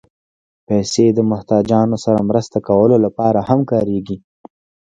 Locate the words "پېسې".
0.67-1.05